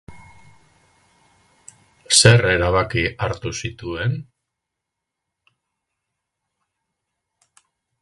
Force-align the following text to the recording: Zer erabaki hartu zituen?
Zer 2.21 2.47
erabaki 2.55 3.05
hartu 3.27 3.53
zituen? 3.61 4.17